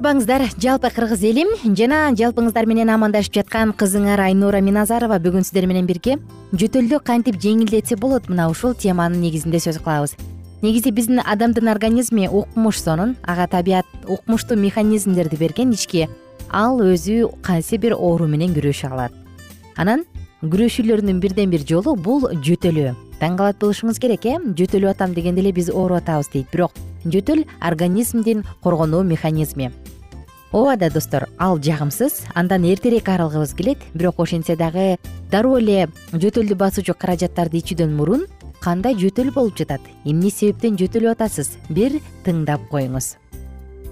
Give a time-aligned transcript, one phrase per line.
[0.00, 6.16] жалпы кыргыз элим жана жалпыңыздар менен амандашып жаткан кызыңар айнура миназарова бүгүн сиздер менен бирге.
[6.52, 10.16] Жөтөлдү кантип жеңилдетсе болот мына ушул теманын негизинде сөз кылабыз.
[10.62, 16.08] Негизи биздин адамдын организми укмуш сонун ага табият укмуштуу механизмдерди берген ички
[16.48, 19.12] ал өзү кайсы бир оору менен күрөшө алат.
[19.76, 20.06] Анан
[20.40, 24.38] күрөшүүлөрүнүн бирден бир жолу бул жөтөлөө таң калат болушуңуз керек э?
[24.40, 26.48] Жөтөлүп атам дегенде эле биз ооруп атабыз дейт.
[26.52, 26.72] Бирок
[27.04, 29.70] жөтөл организмдин коргонуу механизми
[30.52, 32.26] ооба да достор ал жагымсыз.
[32.34, 33.78] Андан эртерээк арылгыбыз келет.
[33.94, 34.98] Бирок ошентсе дагы
[35.30, 38.26] дароо эле жөтөлдү басуучу каражаттарды ичүүдөн мурун
[38.60, 39.80] кандай жөтөл болуп жатат?
[40.04, 41.56] Эмне себептен жөтөлүп атасыз?
[41.68, 43.16] Бир тыңдап коюңуз.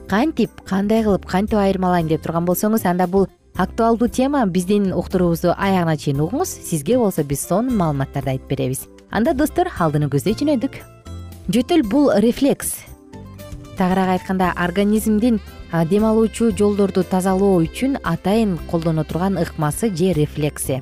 [0.08, 4.46] Кантип кандай кылып кантип айырмалайм деп турган болсоңуз анда бул актуалдуу тема.
[4.46, 6.48] Биздин уктуруубузду аягына чейин угуңуз.
[6.48, 8.86] Сизге болсо биз сонун маалыматтарды айтып беребиз.
[9.10, 10.82] Анда достор алдыны көздөй жөнөдүк
[11.48, 12.74] жөтөл бул рефлекс.
[13.78, 15.40] Тагыраак айтканда организмдин
[15.72, 20.80] дем алуучу жолдорду тазалоо үчүн атайын колдоно турган ыкмасы же рефлекси.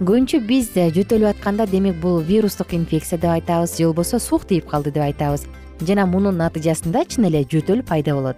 [0.00, 4.90] Көбүнчө биз жөтөлүп атканда демек бул вирустук инфекция деп айтабыз же болбосо суук тийип калды
[4.90, 5.46] деп айтабыз.
[5.86, 8.36] Жана мунун натыйжасында чын эле жөтөл пайда болот.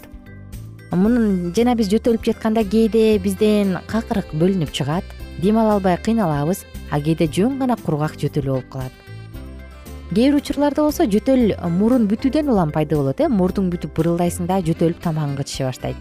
[0.93, 5.05] Мунун жана биз жөтөлүп жатканда кээде бизден какырык бөлүнүп чыгат
[5.41, 9.02] дем ала албай кыйналабыз а кээде жөн гана кургак жөтөлүү болуп калат
[10.13, 13.29] кээ бир учурларда болсо жөтөл мурун бүтүүдөн улам пайда болот э?
[13.33, 15.97] Мурдуң бүтүп бырылдайсың да жөтөлүп тамагың кычыша баштайт.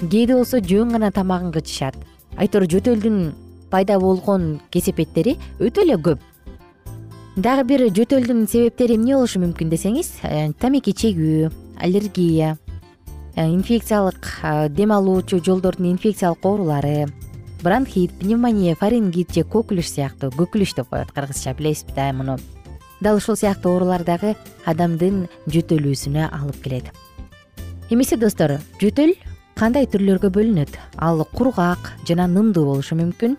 [0.00, 1.96] Кээде болсо жөн гана тамагың кычышат.
[2.36, 3.32] Айтор жөтөлдүн
[3.70, 6.22] пайда болгон кесепеттери өтө эле көп.
[7.36, 11.50] Дагы бир жөтөлдүн себептери эмне болушу мүмкүн десеңиз э, тамеки чегүү
[11.82, 12.56] аллергия
[13.34, 14.30] э, инфекциялык
[14.78, 17.08] дем алуучу жолдордун инфекциялык оорулары
[17.64, 22.38] бронхит пневмония фарингит же көкүлүш сыяктуу көкүлүш деп коет кыргызча билесизби да муну
[23.00, 24.34] дал ушул сыяктуу оорулар дагы
[24.64, 26.90] адамдын жөтөлүүсүнө алып келет.
[27.90, 29.14] Эмесе достор жөтөл
[29.56, 30.72] кандай түрлөргө бөлүнөт?
[30.98, 33.36] Ал кургак жана нымдуу болушу мүмкүн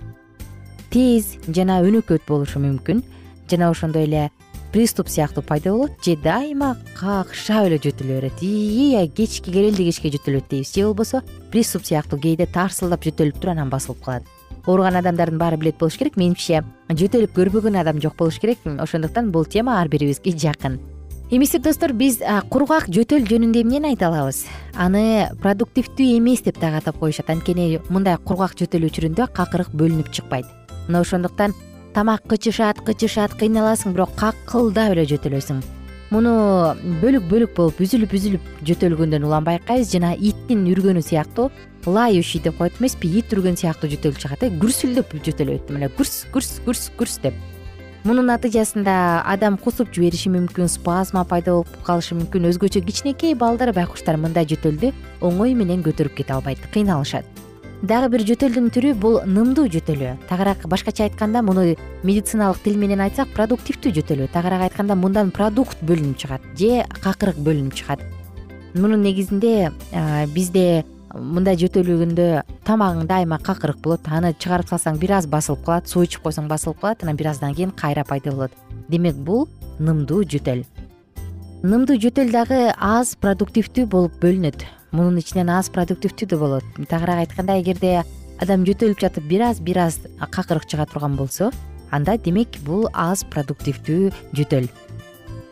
[0.94, 3.04] тез жана өнөкөт болушу мүмкүн
[3.50, 4.30] жана ошондой эле
[4.72, 8.42] приступ сыяктуу пайда болот же дайыма какшап эле жөтөлө берет.
[8.42, 13.70] Ии кечки керелди кечке жөтөлөт дейбиз же болбосо приступ сыяктуу кээде тарсылдап жөтөлүп туруп анан
[13.70, 14.37] басылып калат
[14.68, 16.18] ооруган адамдардын баары билет болуш керек.
[16.20, 16.62] Менимче
[16.92, 18.60] жөтөлүп көрбөгөн адам жок болуш керек.
[18.68, 20.78] Ошондуктан бул тема ар бирибизге жакын.
[21.32, 24.46] Эмесе достор биз кургак жөтөл жөнүндө эмнени айта алабыз?
[24.76, 27.30] Аны продуктивдүү эмес деп дагы атап коюшат.
[27.30, 30.46] Анткени мындай кургак жөтөл учурунда какырык бөлүнүп чыкпайт.
[30.88, 31.56] Мына ошондуктан
[31.94, 35.60] тамак кычышат кычышат кыйналасың бирок какылдап эле жөтөлөсүң.
[36.16, 36.32] Муну
[37.02, 39.92] бөлүк бөлүк болуп үзүлүп үзүлүп жөтөлгөндөн улам байкайбыз.
[39.92, 41.50] Жана иттин үргөнү сыяктуу
[41.88, 46.60] лающий деп коет эмеспи ит үргөн сыяктуу жөтөлүп чыгат э күрсүлдөп жөтөлөт мына гүрс гүрс
[46.68, 47.34] гүрс гүрс деп.
[48.04, 54.20] Мунун натыйжасында адам кусуп жибериши мүмкүн спазма пайда болуп калышы мүмкүн өзгөчө кичинекей балдар байкуштар
[54.20, 54.92] мындай жөтөлдү
[55.22, 57.26] оңой менен көтөрүп кете албайт кыйналышат.
[57.82, 60.16] Дагы бир жөтөлдүн түрү бул нымдуу жөтөлү.
[60.30, 64.30] Тагыраак башкача айтканда муну медициналык тил менен айтсак продуктивдүү жөтөлү.
[64.34, 68.02] Тагыраак айтканда мындан продукт бөлүнүп чыгат же какырык бөлүнүп чыгат.
[68.74, 69.72] Мунун негизинде
[70.34, 72.28] бизде мындай жөтөлгөндө
[72.68, 74.08] тамагың дайыма какырык болот.
[74.08, 77.56] Аны чыгарып салсаң бир аз басылып калат суу ичип койсоң басылып калат анан бир аздан
[77.56, 78.52] кийин кайра пайда болот.
[78.90, 79.48] Демек бул
[79.80, 80.66] нымдуу жөтөл.
[81.64, 84.66] Нымдуу жөтөл дагы аз продуктивдүү болуп бөлүнөт.
[84.92, 86.64] Мунун ичинен аз продуктивдүү да болот.
[86.90, 88.04] Тагыраак айтканда эгерде
[88.42, 91.52] адам жөтөлүп жатып бир аз бир аз какырык чыга турган болсо
[91.92, 94.70] анда демек бул аз продуктивдүү жөтөл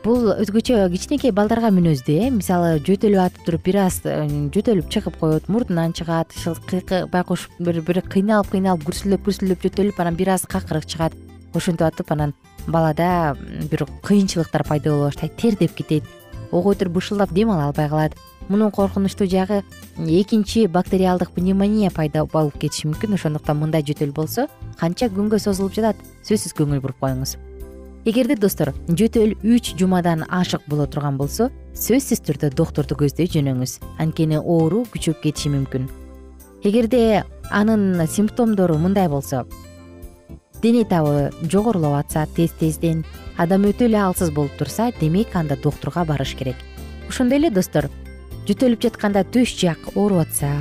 [0.05, 2.29] бул өзгөчө кичинекей балдарга мүнөздүү э.
[2.29, 4.13] Мисалы жөтөлүп атып туруп бир аз э,
[4.53, 6.35] жөтөлүп чыгып коет мурдунан чыгат
[7.09, 11.15] байкуш бир бир кыйналып кыйналып күрсүлдөп күрсүлдөп жөтөлүп анан бир аз какырык чыгат
[11.57, 12.35] ошентип атып анан
[12.67, 13.33] балада
[13.71, 16.05] бир кыйынчылыктар пайда боло баштайт тердеп кетет.
[16.51, 18.13] Ок өтүр бышылдап дем ала албай калат
[18.47, 19.63] мунун коркунучтуу жагы
[19.97, 23.17] экинчи бактериалдык пневмония пайда болуп кетиши мүмкүн.
[23.17, 24.45] Ошондуктан мындай жөтөл болсо
[24.77, 25.97] канча күнгө созулуп жатат?
[26.21, 27.37] Сөзсүз көңүл буруп коюңуз
[28.05, 33.79] эгерде достор жөтөл үч жумадан ашык боло турган болсо сөзсүз түрдө доктурду көздөй жөнөңүз.
[33.97, 35.87] Анткени оору күчөп кетиши мүмкүн.
[36.63, 39.47] Эгерде анын симптомдору мындай болсо
[40.61, 43.03] дене табы жогорулап атса тез тезден
[43.37, 46.55] адам өтө эле алсыз болуп турса демек анда доктурга барыш керек.
[47.09, 47.89] Ошондой эле достор
[48.45, 50.53] жөтөлүп жатканда төш жак ооруп атса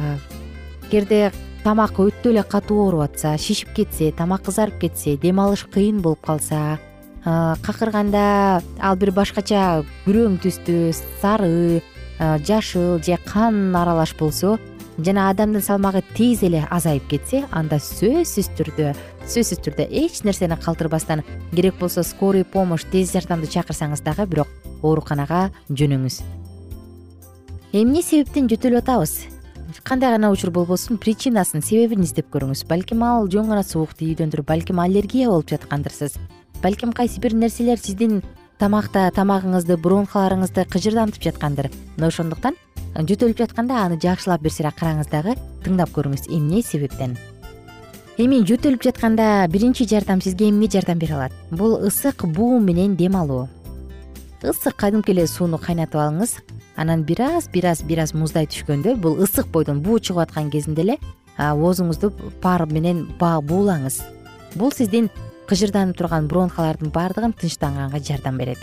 [0.88, 1.30] эгерде
[1.62, 6.24] тамак өтө эле катуу ооруп атса шишип кетсе тамак кызарып кетсе дем алыш кыйын болуп
[6.24, 6.78] калса
[7.24, 10.92] какырганда ал бир башкача күрөң түстүү
[11.22, 11.80] сары
[12.18, 14.58] жашыл же кан аралаш болсо
[14.98, 18.92] жана адамдын салмагы тез эле азайып кетсе анда сөзсүз түрдө
[19.24, 21.24] сөзсүз түрдө эч нерсени калтырбастан
[21.54, 24.48] керек болсо скорый помощь тез жардамды чакырсаңыз дагы бирок
[24.82, 26.20] ооруканага жөнөңүз.
[27.72, 29.16] Эмне себептен жөтөлүп атабыз?
[29.82, 32.66] Кандай гана учур болбосун причинасын себебин издеп көрүңүз.
[32.68, 36.20] Балким ал жөн гана суук тийүүдөндөр балким аллергия болуп жаткандырсыз
[36.64, 38.22] балким кайсы бир нерселер сиздин
[38.58, 41.68] тамакта тамагыңызды бронхаларыңызды кыжырдантып жаткандыр.
[41.98, 42.56] Мына ошондуктан
[42.96, 45.34] жөтөлүп жатканда аны жакшылап бир сыйра караңыз дагы
[45.66, 46.24] тыңдап көрүңүз.
[46.32, 47.18] Эмне себептен?
[48.16, 51.36] Эми жөтөлүп жатканда биринчи жардам сизге эмне жардам бере алат?
[51.50, 53.48] Бул ысык буу менен дем алуу.
[54.40, 56.38] Ысык кадимки эле сууну кайнатып алыңыз.
[56.76, 60.48] Анан бир аз бир аз бир аз муздай түшкөндө бул ысык бойдон буу чыгып аткан
[60.50, 60.98] кезинде эле
[61.36, 64.00] оозуңузду пар менен буулаңыз.
[64.54, 65.10] Бул сиздин
[65.48, 68.58] кыжырданып турган бронхалардын баардыгын тынчтанганга жардам берет.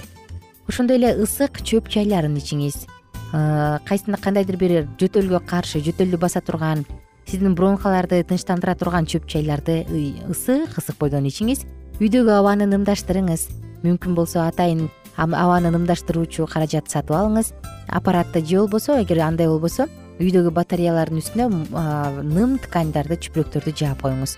[0.68, 2.86] Ошондой эле ысык чөп чайларын ичиңиз.
[3.32, 6.86] Кайсында кандайдыр бир жөтөлгө каршы жөтөлдү баса турган
[7.26, 9.86] сиздин бронхаларды тынчтандыра турган чөп чайларды
[10.30, 11.66] ысык ысык бойдон ичиңиз.
[12.02, 13.48] Үйдөгү абаны нымдаштырыңыз
[13.86, 17.54] мүмкүн болсо атайын абаны нымдаштыруучу каражат сатып алыңыз.
[17.88, 19.88] Аппаратты же болбосо эгер андай болбосо
[20.22, 24.38] үйдөгү батареялардын үстүнө ным тканьдарды чүпүрөктөрдү жаап коюңуз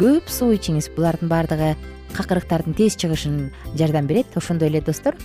[0.00, 0.90] көп суу ичиңиз.
[0.96, 1.74] Булардын баардыгы
[2.14, 4.26] какырыктардын тез чыгышына жардам берет.
[4.34, 5.16] Ошондой эле достор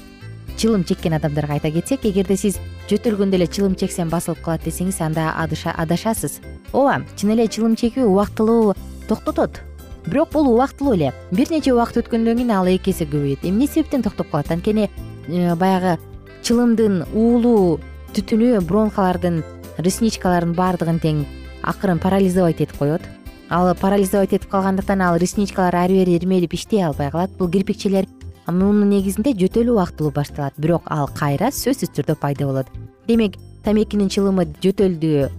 [0.58, 2.60] чылым чеккен адамдарга айта кетсек эгерде сиз
[2.90, 6.42] жөтөлгөндө эле чылым чексем басылып калат десеңиз анда адашасыз.
[6.74, 8.76] Ооба чын эле чылым чегүү убактылуу
[9.08, 9.62] токтотот.
[10.06, 11.14] Бирок бул убактылуу эле.
[11.32, 13.48] Бир нече убакыт өткөндөн кийин ал эки эсе көбөйөт.
[13.48, 14.52] Эмне себептен токтоп калат?
[14.52, 14.90] Анткени
[15.28, 15.98] э, баягы
[16.44, 17.80] чылымдын уулуу
[18.16, 19.44] түтүнү бронхалардын
[19.78, 21.24] ресничкалардын баардыгын тең
[21.64, 23.04] акырын парализовать этип коет
[23.50, 27.32] ал парализовать этип калгандыктан ал ресничкалар ары бери ирмелип иштей албай калат.
[27.38, 28.06] Бул кирпикчелер
[28.48, 30.54] мунун негизинде жөтөлүү убактылуу башталат.
[30.58, 32.68] Бирок ал кайра сөзсүз түрдө пайда болот.
[33.08, 35.30] Демек тамекинин чылымы жөтөлдү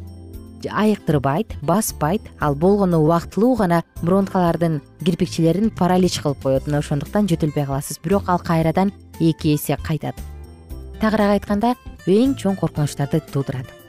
[0.71, 2.23] айыктырбайт баспайт.
[2.41, 6.67] Ал болгону убактылуу гана бронхалардын кирпикчелерин паралич кылып коет.
[6.67, 8.01] Мына ошондуктан жөтөлбөй каласыз.
[8.03, 10.17] Бирок ал кайрадан эки эсе кайтат.
[11.01, 11.75] Тагыраак айтканда
[12.07, 13.80] эң чоң коркунучтарды туудурат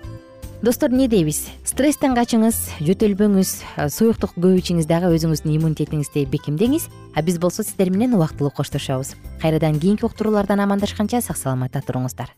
[0.62, 1.48] достор эмне дейбиз?
[1.66, 3.54] Стресстен качыңыз жөтөлбөңүз
[3.94, 6.88] суюктук көп ичиңиз дагы өзүңүздүн иммунитетиңизди бекемдеңиз.
[7.16, 9.16] А биз болсо сиздер менен убактылуу коштошобуз.
[9.42, 12.36] Кайрадан кийинки уктуруулардан амандашканча сак саламатта туруңуздар.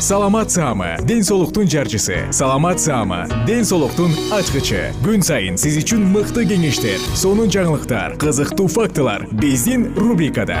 [0.00, 2.30] Саламат саама ден соолуктун жарчысы.
[2.30, 4.92] Саламат саама ден соолуктун ачкычы.
[5.04, 9.26] Күн сайын сиз үчүн мыкты кеңештер сонун жаңылыктар кызыктуу фактылар.
[9.32, 10.60] Биздин рубрикада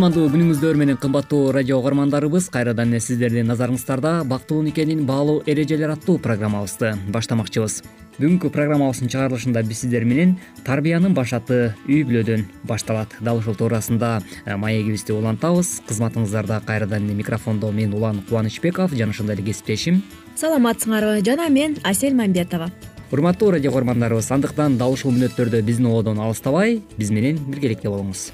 [0.00, 6.16] кутмандуу күнүңүздөр менен кымбаттуу радио угармандарыбыз кайрадан эле сиздердин назарыңыздарда бактылуу никенин баалуу эрежелери аттуу
[6.24, 7.82] программабызды баштамакчыбыз.
[8.16, 13.12] Бүгүнкү программабыздын чыгарылышында биз сиздер менен тарбиянын башаты үй бүлөдөн башталат.
[13.20, 15.82] Дал ушул туурасында э, маегибизди улантабыз.
[15.92, 20.00] Кызматыңыздарда кайрадан эле микрофондо мен улан кубанычбеков жана ошондой эле кесиптешим.
[20.40, 22.72] Саламатсыңарбы жана мен асель мамбетова.
[23.12, 28.30] Урматтуу радио угармандарыбыз андыктан дал ушул мүнөттөрдө биздин ободон алыстабай биз менен биргеликте болуңуз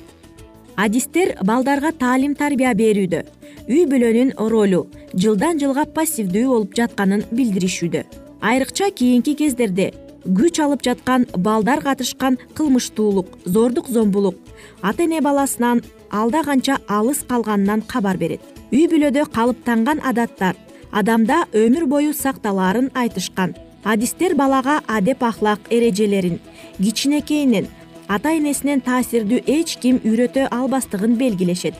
[0.76, 3.22] адистер балдарга таалим тарбия берүүдө
[3.66, 4.82] үй бүлөнүн ролу
[5.16, 8.02] жылдан жылга пассивдүү болуп жатканын билдиришүүдө.
[8.40, 9.92] Айрыкча кийинки кездерде
[10.26, 14.36] күч алып жаткан балдар катышкан кылмыштуулук зордук зомбулук
[14.82, 18.40] ата эне баласынан алда канча алыс калганынан кабар берет.
[18.70, 20.56] Үй бүлөдө калыптанган адаттар
[20.92, 23.56] адамда өмүр бою сакталаарын айтышкан.
[23.84, 26.40] Адистер балага адеп ахлак эрежелерин
[26.76, 27.68] кичинекейинен
[28.08, 31.74] ата энесинен таасирдүү эч ким үйрөтө албастыгын белгилешет.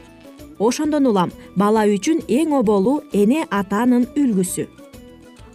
[0.59, 4.67] Ошондон улам бала үчүн эң оболу эне атанын үлгүсү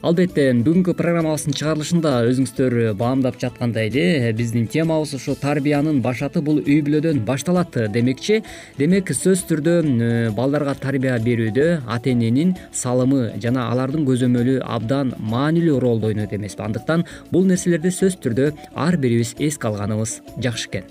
[0.01, 6.79] албетте бүгүнкү программабыздын чыгарылышында өзүңүздөр баамдап жаткандай эле биздин темабыз ушу тарбиянын башаты бул үй
[6.81, 8.39] бүлөдөн башталат демекчи.
[8.79, 9.75] Демек сөзсүз түрдө
[10.37, 17.05] балдарга тарбия берүүдө ата эненин салымы жана алардын көзөмөлү абдан маанилүү ролду ойнойт эмеспи андыктан
[17.29, 20.89] бул нерселерди сөзсүз түрдө ар бирибиз эске алганыбыз жакшы экен.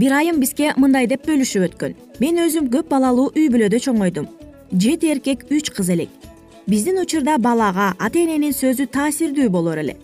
[0.00, 1.98] Бир айым бизге мындай деп бөлүшүп өткөн.
[2.24, 4.30] Мен өзүм көп балалуу үй бүлөдө чоңойдум.
[4.72, 6.24] Жети эркек үч кыз элек
[6.66, 9.96] биздин учурда балага ата эненин сөзү таасирдүү болор эле.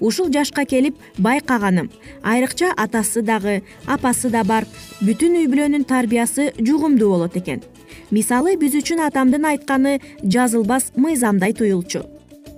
[0.00, 1.90] Ушул жашка келип байкаганым.
[2.22, 4.66] Айрыкча атасы дагы апасы да бар.
[5.00, 7.62] Бүтүн үй бүлөнүн тарбиясы жугумдуу болот экен.
[8.10, 12.06] Мисалы биз үчүн атамдын айтканы жазылбас мыйзамдай туюлчу.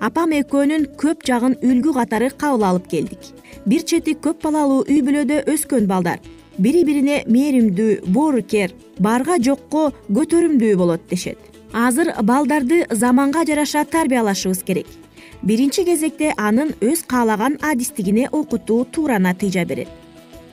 [0.01, 3.21] Апам экөөнүн көп жагын үлгү катары кабыл алып келдик.
[3.67, 6.21] Бир чети көп балалуу үй бүлөдө өскөн балдар.
[6.59, 14.87] Бири бирине мээримдүү боорукер барга жокко көтөрүмдүү болот дешет азыр балдарды заманга жараша тарбиялашыбыз керек.
[15.43, 19.89] Биринчи кезекте анын өз каалаган адистигине окутуу туура натыйжа берет.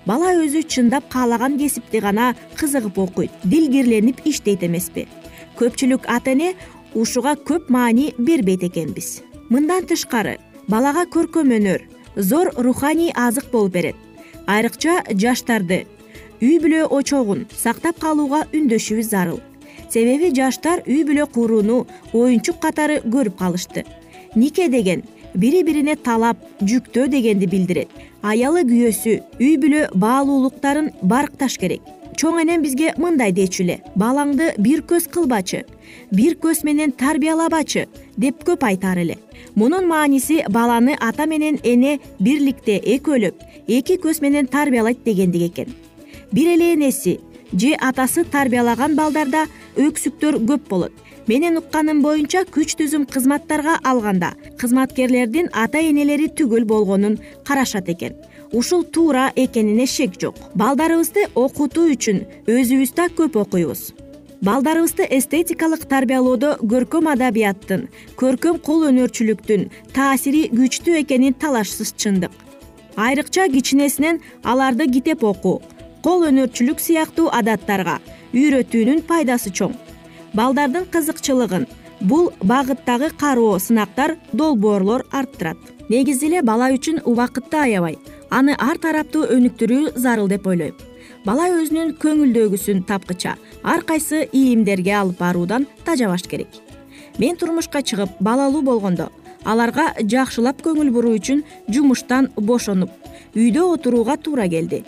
[0.06, 5.08] Бала өзү чындап каалаган кесипти гана кызыгып окуйт дилгирленип иштейт эмеспи.
[5.60, 6.56] Көпчүлүк ата эне
[6.96, 9.22] ушуга көп маани бербейт экенбиз.
[9.50, 11.82] Мындан тышкары балага көркөм өнөр
[12.16, 13.96] зор руханий азык болуп берет.
[14.48, 15.86] Айрыкча жаштарды
[16.42, 19.42] үй бүлө очогун сактап калууга үндөшүбүз зарыл
[19.90, 23.86] себеби жаштар үй бүлө курууну оюнчук катары көрүп калышты.
[24.36, 25.04] Нике деген
[25.34, 27.90] бири бирине талап жүктөө дегенди билдирет.
[28.22, 31.82] Аялы күйөөсү үй бүлө баалуулуктарын баркташ керек.
[32.20, 33.78] Чоң энем бизге мындай дечү эле.
[33.96, 35.64] Балаңды бир көз кылбачы
[36.12, 39.18] бир көз менен тарбиялабачы деп көп айтаар эле.
[39.56, 45.74] Мунун мааниси баланы ата менен эне бирликте экөөлөп эки көз менен тарбиялайт дегендик экен.
[46.32, 47.20] Бир эле энеси
[47.54, 49.46] же атасы тарбиялаган балдарда
[49.78, 50.92] өксүктөр көп болот.
[51.30, 58.16] Менин укканым боюнча күч түзүм кызматтарга алганда кызматкерлердин ата энелери түгүл болгонун карашат экен.
[58.52, 60.36] Ушул туура экенине шек жок.
[60.56, 63.94] Балдарыбызды окутуу үчүн өзүбүз да көп окуйбуз.
[64.42, 72.32] Балдарыбызды эстетикалык тарбиялоодо көркөм адабияттын көркөм кол өнөрчүлүктүн таасири күчтүү экени талашсыз чындык.
[72.96, 75.62] Айрыкча кичинесинен аларды китеп окуу
[76.04, 78.00] кол өнөрчүлүк сыяктуу адаттарга
[78.34, 79.74] үйрөтүүнүн пайдасы чоң.
[80.34, 81.68] Балдардын кызыкчылыгын
[82.02, 85.58] бул багыттагы кароо сынактар долбоорлор арттырат.
[85.90, 87.98] Негизи эле бала үчүн убакытты аябай
[88.30, 90.76] аны ар тараптуу өнүктүрүү зарыл деп ойлойм.
[91.26, 96.48] Бала өзүнүн көңүлдөгүсүн тапкыча ар кайсы ийимдерге алып баруудан тажабаш керек.
[97.18, 99.10] Мен турмушка чыгып балалуу болгондо
[99.44, 102.92] аларга жакшылап көңүл буруу үчүн жумуштан бошонуп
[103.36, 104.84] үйдө отурууга туура келди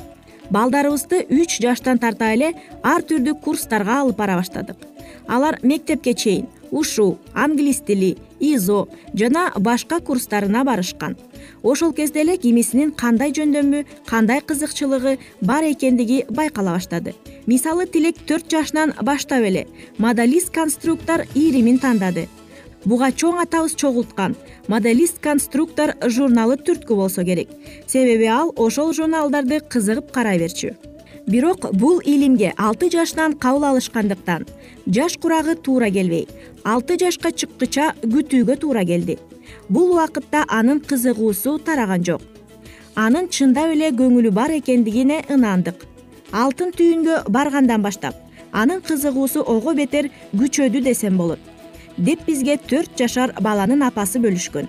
[0.51, 2.53] балдарыбызды үч жаштан тарта эле
[2.83, 4.77] ар түрдүү курстарга алып бара баштадык.
[5.27, 11.17] Алар мектепке чейин ушу англис тили изо жана башка курстарына барышкан.
[11.63, 17.15] Ошол кезде эле кимисинин кандай жөндөмү кандай кызыкчылыгы бар экендиги байкала баштады.
[17.45, 19.67] Мисалы тилек төрт жашынан баштап эле
[19.97, 22.27] модалист конструктор ийримин тандады
[22.85, 24.35] буга чоң атабыз чогулткан.
[24.67, 27.49] Моделист конструктор журналы түрткү болсо керек.
[27.87, 30.73] Себеби ал ошол журналдарды кызыгып карай берчү.
[31.27, 34.47] Бирок бул илимге алты жашынан кабыл алышкандыктан
[34.87, 36.27] жаш курагы туура келбей.
[36.63, 39.19] Алты жашка чыккыча күтүүгө туура келди.
[39.69, 42.21] Бул убакытта анын кызыгуусу тараган жок.
[42.95, 45.85] Анын чындап эле көңүлү бар экендигине ынандык.
[46.31, 48.15] Алтын түйүнгө баргандан баштап
[48.51, 51.50] анын кызыгуусу ого бетер күчөдү десем болот
[51.97, 54.67] деп бизге төрт жашар баланын апасы бөлүшкөн.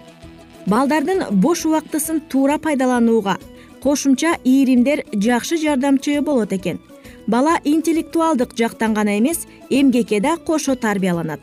[0.67, 3.39] Балдардын бош убактысын туура пайдаланууга
[3.83, 6.79] кошумча ийримдер жакшы жардамчы болот экен.
[7.27, 11.41] Бала интеллектуалдык жактан гана эмес эмгекке да кошо тарбияланат.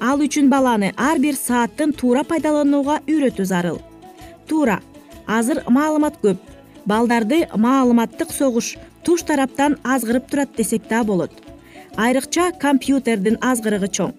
[0.00, 3.80] Ал үчүн баланы ар бир сааттын туура пайдаланууга үйрөтүү зарыл.
[4.46, 4.80] Туура.
[5.26, 6.38] Азыр маалымат көп.
[6.86, 11.30] Балдарды маалыматтык согуш туш тараптан азгырып турат десек да болот.
[11.96, 14.14] Айрыкча компьютердин азгырыгы чоң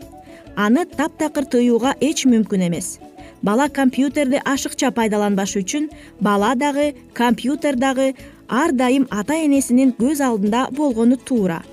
[0.56, 3.00] аны таптакыр тыюуга эч мүмкүн эмес.
[3.42, 8.14] Бала компьютерди ашыкча пайдаланбашы үчүн бала дагы компьютер дагы
[8.48, 11.64] ар дайым ата энесинин көз алдында болгону туура.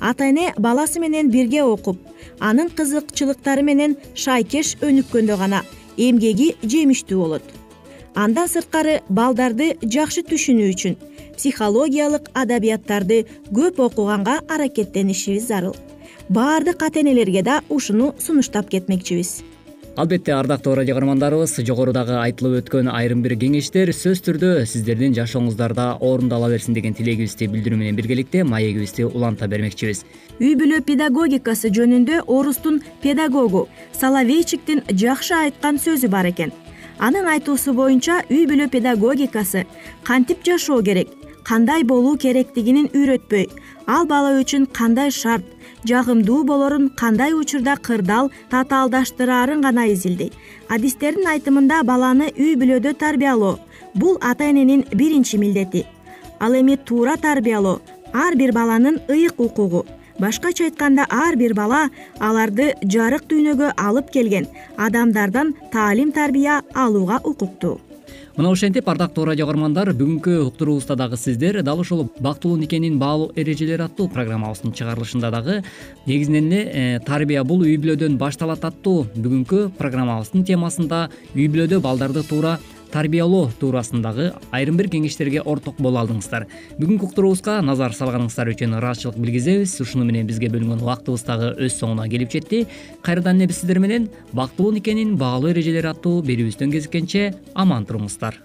[0.00, 1.98] Ата эне баласы менен бирге окуп
[2.38, 5.62] анын кызыкчылыктары менен шайкеш өнүккөндө гана
[5.96, 7.42] эмгеги жемиштүү болот.
[8.14, 10.96] Андан сырткары балдарды жакшы түшүнүү үчүн
[11.38, 15.76] психологиялык адабияттарды көп окуганга аракеттенишибиз зарыл
[16.28, 19.42] баардык ата энелерге да ушуну сунуштап кетмекчибиз.
[19.96, 26.50] Албетте ардактуу радио каармандарыбыз жогорудагы айтылып өткөн айрым бир кеңештер сөзсүз түрдө сиздердин жашооңуздарда орундала
[26.52, 30.04] берсин деген тилегибизди билдирүү менен биргеликте маегибизди уланта бермекчибиз.
[30.38, 33.66] Үй бүлө педагогикасы жөнүндө орустун педагогу
[33.98, 36.52] соловейчиктин жакшы айткан сөзү бар экен.
[36.98, 39.66] Анын айтуусу боюнча үй бүлө педагогикасы
[40.04, 41.10] кантип жашоо керек
[41.42, 43.48] кандай болуу керектигин үйрөтпөй
[43.86, 50.34] ал бала үчүн кандай шарт жагымдуу болорун кандай учурда кырдаал татаалдаштыраарын гана изилдейт.
[50.68, 53.58] Адистердин айтымында баланы үй бүлөдө тарбиялоо
[53.94, 55.86] бул ата эненин биринчи милдети.
[56.40, 57.80] Ал эми туура тарбиялоо
[58.12, 59.86] ар бир баланын ыйык укугу.
[60.18, 67.78] Башкача айтканда ар бир бала аларды жарык дүйнөгө алып келген адамдардан таалим тарбия алууга укуктуу
[68.38, 73.82] мына ошентип ардактуу радио каармандар бүгүнкү уктуруубузда дагы сиздер дал ушул бактылуу никенин баалуу эрежелери
[73.82, 75.56] аттуу программабыздын чыгарылышында дагы
[76.06, 79.08] негизинен эле э, тарбия бул үй бүлөдөн башталат аттуу.
[79.16, 82.60] Бүгүнкү программабыздын темасында үй бүлөдө балдарды туура
[82.92, 86.46] тарбиялоо туурасындагы айрым бир кеңештерге орток боло алдыңыздар.
[86.80, 89.78] Бүгүнкү уктуруубузга назар салганыңыздар үчүн ыраазычылык билгизебиз.
[89.84, 92.66] Ушуну менен бизге бөлүнгөн убактыбыз дагы өз соңуна келип жетти.
[93.02, 98.42] Кайрадан эле биз сиздер менен бактылуу никенин баалуу эрежелери аттуу берүүбүздөн кезиккенче аман туруңуздар.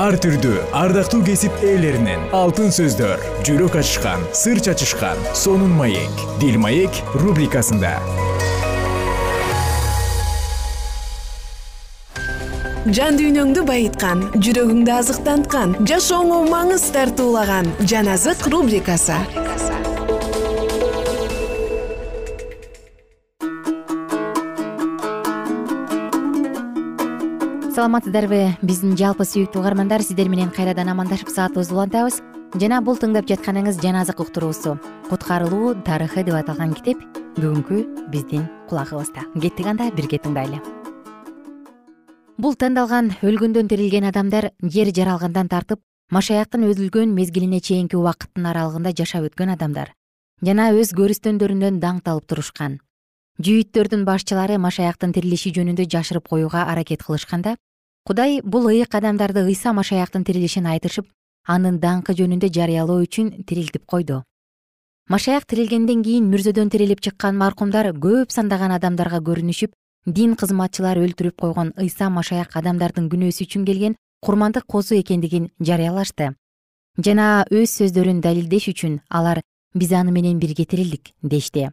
[0.00, 7.02] Ар түрдүү ардактуу кесип ээлеринен алтын сөздөр жүрөк ачышкан сыр чачышкан сонун маек дил маек
[7.20, 7.98] рубрикасында
[12.90, 19.14] жан дүйнөңдү байыткан жүрөгүңдү азыктанткан жашооңо маңыз тартуулаган жан азык рубрикасы.
[27.72, 32.18] Саламатсыздарбы биздин жалпы сүйүктүү угармандар сиздер менен кайрадан амандашып саатыбызды улантабыз.
[32.58, 34.76] Жана бул тыңдап жатканыңыз жан азык уктуруусу
[35.08, 37.00] куткарылуу тарыхы деп аталган китеп
[37.38, 39.30] бүгүнкү биздин кулагыбызда.
[39.38, 40.81] Кеттик анда бирге тыңдайлы
[42.38, 49.26] бул тандалган өлгөндөн тирилген адамдар жер жаралгандан тартып машаяктын өзүлгөн мезгилине чейинки убакыттын аралыгында жашап
[49.28, 49.92] өткөн адамдар.
[50.42, 52.78] Жана өз көрүстөндөрүнөн даңкталып турушкан.
[53.42, 57.56] Жүйүттөрдүн башчылары машаяктын тирилиши жөнүндө жашырып коюуга аракет кылышканда
[58.04, 61.08] кудай бул ыйык адамдарды ыйса машаяктын тирилишин айтышып
[61.46, 64.22] анын даңкы жөнүндө жарыялоо үчүн тирилтип койду.
[65.08, 69.72] Машаяк тирилгенден кийин мүрзөдөн тирилип чыккан маркумдар көп сандаган адамдарга көрүнүшүп
[70.06, 76.34] дин кызматчылары өлтүрүп койгон ыйса машаяк адамдардын күнөөсү үчүн келген курмандык козу экендигин жарыялашты.
[76.98, 79.42] Жана өз сөздөрүн далилдеш үчүн алар
[79.74, 81.70] биз аны менен бирге тирилдик дешти.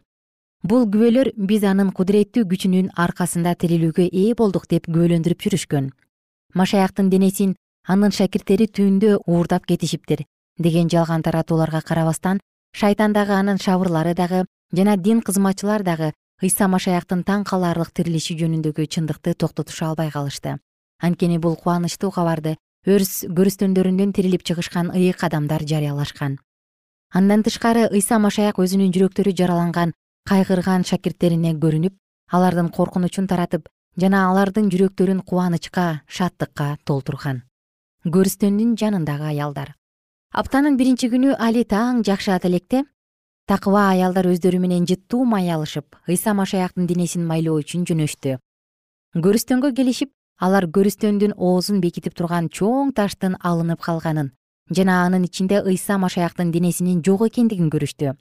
[0.62, 5.90] Бул күбөлөр биз анын кудуреттүү күчүнүн аркасында тирилүүгө ээ болдук деп күбөлөндүрүп жүрүшкөн.
[6.54, 7.56] Машаяктын денесин
[7.88, 10.24] анын шакирттери түндө уурдап кетишиптир
[10.58, 12.40] деген жалган таратууларга карабастан
[12.72, 16.12] шайтан дагы анын шабырлары дагы жана дин кызматчылар дагы
[16.42, 20.56] ыйса машаяктын таң калаарлык тирилиши жөнүндөгү чындыкты токтотуша албай калышты.
[21.00, 22.56] Анткени бул кубанычтуу кабарды
[22.88, 26.38] өрс көрүстөндөрүндөн тирилип чыгышкан ыйык адамдар жарыялашкан.
[27.12, 29.92] Андан тышкары ыйса машаяк өзүнүн жүрөктөрү жараланган
[30.28, 31.96] кайгырган шакирттерине көрүнүп
[32.32, 33.68] алардын коркунучун таратып
[34.00, 37.42] жана алардын жүрөктөрүн кубанычка шаттыкка толтурган.
[38.06, 39.74] Көрүстөндүн жанындагы аялдар.
[40.32, 42.84] Аптанын биринчи күнү али таң жакшы ата электе
[43.46, 48.38] такыба аялдар өздөрү менен жыттуу май алышып ыйса машаяктын денесин майлоо үчүн жөнөштү.
[49.14, 54.32] Көрүстөнгө келишип алар көрүстөндүн оозун бекитип турган чоң таштын алынып калганын
[54.70, 58.14] жана анын ичинде ыйса машаяктын денесинин жок экендигин көрүштү.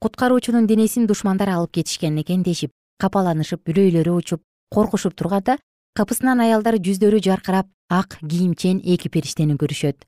[0.00, 5.58] Куткаруучунун денесин душмандар алып кетишкен экен дешип капаланышып үрөйлөрү учуп коркушуп турганда
[5.98, 10.06] капысынан аялдар жүздөрү жаркырап ак кийимчен эки периштени көрүшөт.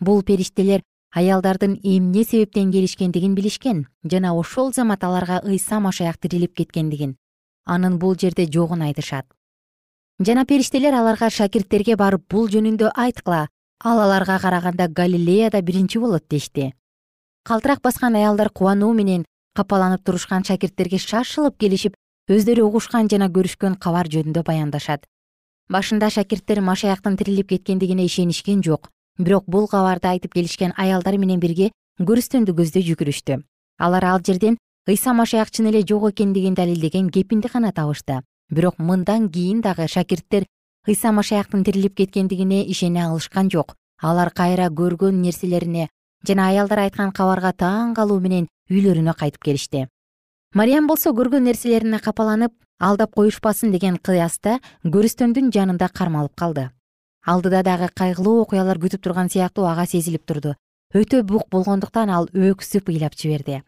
[0.00, 0.82] Бул периштелер
[1.14, 7.16] аялдардын эмне себептен келишкендигин билишкен жана ошол замат аларга ыйса машаяк тирилип кеткендигин
[7.64, 9.26] анын бул жерде жогун айтышат
[10.20, 13.48] жана периштелер аларга шакирттерге барып бул жөнүндө айткыла
[13.84, 16.72] ал аларга караганда галилеяда биринчи болот дешти.
[17.44, 21.96] Калтырак баскан аялдар кубануу менен капаланып турушкан шакирттерге шашылып келишип
[22.30, 25.04] өздөрү угушкан жана көрүшкөн кабар жөнүндө баяндашат.
[25.68, 31.70] Башында шакирттер машаяктын тирилип кеткендигине ишенишкен жок бирок бул кабарды айтып келишкен аялдар менен бирге
[32.00, 33.42] көрүстөндү көздөй жүгүрүштү.
[33.78, 38.22] Алар ал жерден ыйса машаяк чын эле жок экендигин далилдеген кепинди гана табышты.
[38.50, 40.46] Бирок мындан кийин дагы шакирттер
[40.86, 43.74] ыйса машаяктын тирилип кеткендигине ишене алышкан жок.
[44.02, 45.88] Алар кайра көргөн нерселерине
[46.26, 49.86] жана аялдар айткан кабарга таң калуу менен үйлөрүнө кайтып келишти
[50.54, 56.68] мариям болсо көргөн нерселерине капаланып алдап коюшпасын деген кыяста көрүстөндүн жанында кармалып калды
[57.24, 60.54] алдыда дагы кайгылуу окуялар күтүп турган сыяктуу ага сезилип турду.
[60.94, 63.62] Өтө бук болгондуктан ал өксүп ыйлап жиберди.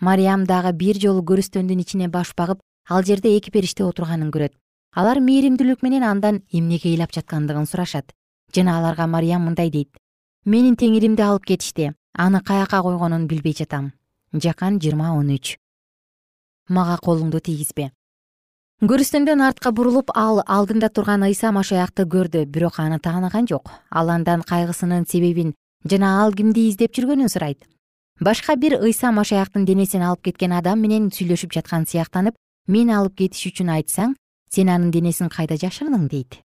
[0.00, 4.54] Мариям дагы бир жолу көрүстөндүн ичине баш багып ал жерде эки периште отурганын көрөт.
[4.94, 8.14] Алар мээримдүүлүк менен андан эмнеге ыйлап жаткандыгын сурашат.
[8.54, 9.92] Жана аларга мариям мындай дейт.
[10.44, 11.92] Менин теңиримди алып кетишти.
[12.14, 13.92] Аны каяка койгонун билбей жатам.
[14.32, 15.58] Жакан жыйырма он үч.
[16.68, 17.92] Мага колуңду тийгизбе
[18.84, 23.70] көрүстөндөн артка бурулуп ал алдында турган ыйса машаякты көрдү бирок аны тааныган жок.
[23.88, 25.54] Ал андан кайгысынын себебин
[25.88, 27.64] жана ал кимди издеп жүргөнүн сурайт.
[28.20, 32.36] Башка бир ыйса машаяктын денесин алып кеткен адам менен сүйлөшүп жаткан сыяктанып
[32.68, 34.12] мени алып кетиш үчүн айтсаң
[34.52, 36.08] сен анын денесин кайда жашырдың?
[36.12, 36.42] дейт.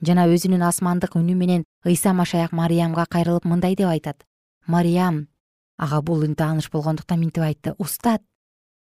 [0.00, 4.24] Жана өзүнүн асмандык үнү менен ыйса машаяк мариямга кайрылып мындай деп айтат.
[4.66, 5.28] Мариям
[5.76, 7.74] ага бул үн тааныш болгондуктан минтип айтты.
[7.78, 8.22] Устат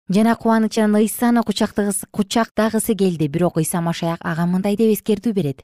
[0.08, 3.26] жана кубанычынан ыйсаны кучактагысы келди.
[3.28, 5.62] Бирок ыйса машаяк ага мындай деп эскертүү берет.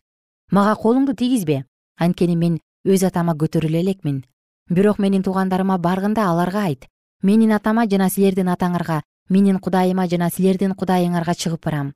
[0.50, 1.64] Мага колуңду тийгизбе.
[1.98, 4.24] Анткени мен өз атама көтөрүлө элекмин.
[4.68, 6.86] Бирок менин туугандарыма баргында аларга айт.
[7.22, 11.92] Менин атама жана силердин атаңарга менин кудайыма жана силердин кудайыңарга чыгып барам.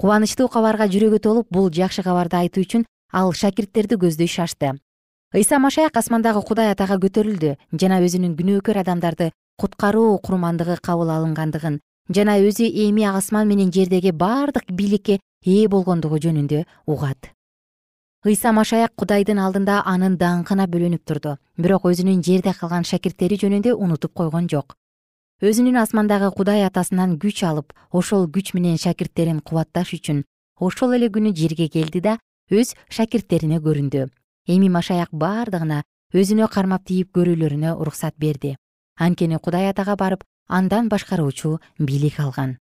[0.00, 4.72] Кубанычтуу кабарга жүрөгү толуп бул жакшы кабарды айтуу үчүн ал шакирттерди көздөй шашты.
[5.34, 7.56] Ыйса машаяк асмандагы кудай атага көтөрүлдү.
[7.72, 11.80] Жана өзүнүн күнөөкөр адамдарды куткаруу курмандыгы кабыл алынгандыгын
[12.16, 17.30] жана өзү эми асман менен жердеги баардык бийликке ээ болгондугу жөнүндө угат.
[18.26, 24.12] Ыйса машаяк кудайдын алдында анын даңкына бөлөнүп турду бирок өзүнүн жерде калган шакирттери жөнүндө унутуп
[24.12, 24.76] койгон жок.
[25.40, 30.24] Өзүнүн асмандагы кудай атасынан күч алып ошол күч менен шакирттерин кубатташ үчүн
[30.60, 32.18] ошол эле күнү жерге келди да
[32.50, 34.08] өз шакирттерине көрүндү.
[34.48, 35.82] Эми машаяк бардыгына
[36.14, 38.56] өзүнө кармап тийип көрүүлөрүнө уруксат берди
[38.96, 42.58] анткени кудай атага барып андан башкаруучу бийлик алган.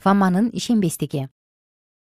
[0.00, 1.28] Фоманын ишенбестиги.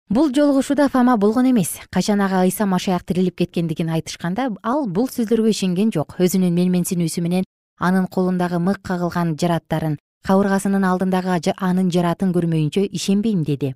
[0.09, 1.77] Бул жолугушууда фома болгон эмес.
[1.91, 6.15] Качан ага ыйса машаяк тирилип кеткендигин айтышканда ал бул сөздөргө ишенген жок.
[6.17, 7.43] Өзүнүн менменсинүүсү менен
[7.77, 13.75] анын колундагы мык кагылган жараттарын кабыргасынын алдындагы анын жаратын көрмөйүнчө ишенбейм деди.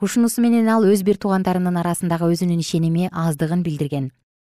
[0.00, 4.10] Ушунусу менен ал өз бир туугандарынын арасындагы өзүнүн ишеними аздыгын билдирген.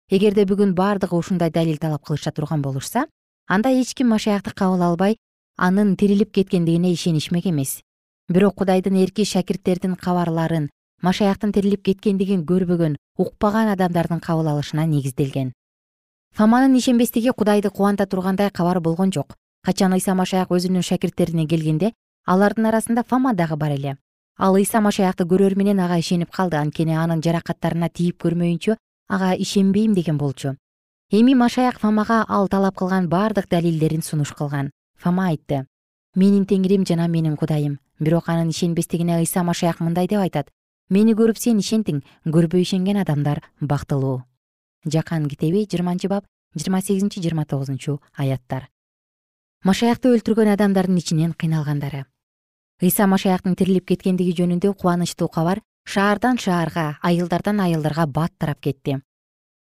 [0.09, 3.05] Эгерде бүгүн баардыгы ушундай далил талап кылыша турган болушса
[3.47, 5.17] анда эч ким машаякты кабыл албай
[5.55, 7.81] анын тирилип кеткендигине ишенишмек эмес.
[8.27, 10.69] Бирок кудайдын эрки шакирттердин кабарларын
[11.01, 15.53] машаяктын тирилип кеткендигин көрбөгөн укпаган адамдардын кабыл алышына негизделген.
[16.33, 19.35] Фоманын ишенбестиги кудайды кубанта тургандай кабар болгон жок.
[19.63, 21.93] Качан ыйса машаяк өзүнүн шакирттерине келгенде
[22.25, 23.97] алардын арасында фома дагы бар эле.
[24.37, 28.75] Ал ыйса машаякты көрөр менен ага ишенип калды анткени анын жаракаттарына тийип көрмөйүнчө
[29.07, 30.57] ага ишенбейм деген болчу
[31.11, 34.71] эми машаяк фомага ал талап кылган баардык далилдерин сунуш кылган.
[34.97, 35.67] Фома айтты.
[36.15, 37.79] Менин теңирим жана менин кудайым.
[37.99, 40.49] Бирок анын ишенбестигине ыйса машаяк мындай деп айтат.
[40.89, 44.23] Мени көрүп сен ишендиң көрбөй ишенген адамдар бактылуу
[44.85, 48.69] жакан китеби жыйырманчы бап жыйырма сегизинчи жыйырма тогузунчу аяттар.
[49.63, 52.05] Машаякты өлтүргөн адамдардын ичинен кыйналгандары.
[52.81, 59.01] Ыйса машаяктын тирилип кеткендиги жөнүндө кубанычтуу кабар шаардан шаарга айылдардан айылдарга бат тарап кетти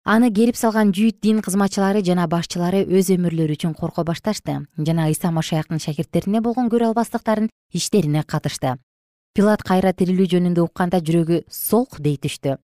[0.05, 4.67] аны керип салган жүйүт дин кызматчылары жана башчылары өз өмүрлөрү үчүн корко башташты.
[4.77, 8.77] Жана ыйса машаяктын шакирттерине болгон көрө албастыктарын иштерине катышты.
[9.35, 12.57] Пилат кайра тирилүү жөнүндө укканда жүрөгү солк дей түштү.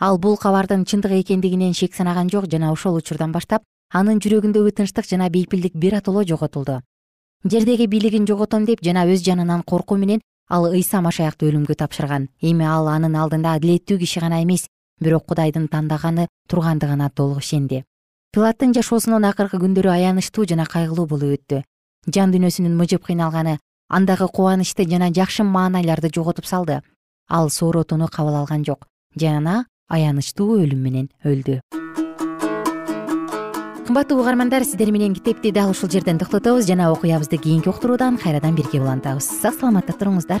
[0.00, 5.06] Ал бул кабардын чындык экендигинен шек санаган жок жана ошол учурдан баштап анын жүрөгүндөгү тынчтык
[5.06, 6.80] жана бейпилдик биротоло жоготулду.
[7.44, 12.28] Жердеги бийлигин жоготом деп жана өз жанынан коркуу менен ал ыйса машаякты өлүмгө тапшырган.
[12.40, 14.66] Эми ал анын алдында адилеттүү киши гана эмес
[15.02, 17.84] бирок кудайдын тандаганы тургандыгына толук ишенди.
[18.32, 21.62] Пилаттын жашоосунун акыркы күндөрү аянычтуу жана кайгылуу болуп өттү.
[22.08, 23.58] Жан дүйнөсүнүн мыжып кыйналганы
[23.90, 26.80] андагы кубанычты жана жакшы маанайларды жоготуп салды.
[27.28, 31.60] Ал сооротууну кабыл алган жок жана аянычтуу өлүм менен өлдү.
[33.86, 38.80] Кымбаттуу угармандар сиздер менен китепти дал ушул жерден токтотобуз жана окуябызды кийинки уктуруудан кайрадан бирге
[38.80, 40.40] улантабыз сак саламатта туруңуздар